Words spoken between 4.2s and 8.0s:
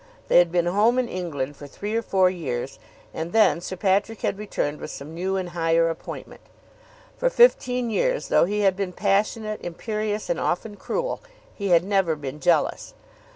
had returned with some new and higher appointment. For fifteen